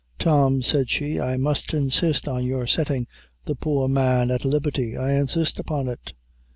[0.17, 3.05] "Tom," said she, "I must insist on your settin'
[3.45, 6.13] the poor man at liberty; I insist upon it.